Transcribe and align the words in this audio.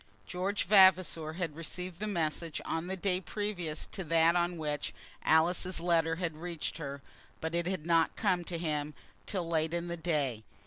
George 0.25 0.63
Vavasor 0.63 1.33
had 1.33 1.55
received 1.55 1.99
the 1.99 2.07
message 2.07 2.59
on 2.65 2.87
the 2.87 2.97
day 2.97 3.21
previous 3.21 3.85
to 3.91 4.03
that 4.05 4.35
on 4.35 4.57
which 4.57 4.95
Alice's 5.23 5.79
letter 5.79 6.15
had 6.15 6.37
reached 6.37 6.79
her, 6.79 7.03
but 7.39 7.53
it 7.53 7.67
had 7.67 7.85
not 7.85 8.15
come 8.15 8.43
to 8.45 8.57
him 8.57 8.95
till 9.27 9.47
late 9.47 9.75
in 9.75 9.89
the 9.89 9.97
day. 9.97 10.43